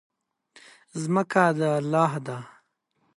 ځمکه 1.01 1.43
د 1.57 1.59
الله 1.77 2.13
ده. 2.25 2.37